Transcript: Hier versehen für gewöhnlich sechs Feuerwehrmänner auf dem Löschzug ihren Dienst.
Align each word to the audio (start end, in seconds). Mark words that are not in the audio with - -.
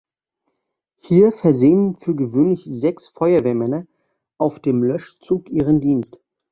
Hier 0.97 1.31
versehen 1.31 1.95
für 1.95 2.15
gewöhnlich 2.15 2.63
sechs 2.65 3.05
Feuerwehrmänner 3.09 3.85
auf 4.39 4.57
dem 4.59 4.81
Löschzug 4.81 5.47
ihren 5.51 5.79
Dienst. 5.79 6.19